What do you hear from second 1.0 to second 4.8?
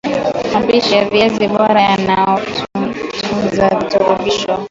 viazi bora yanayotunza virutubisho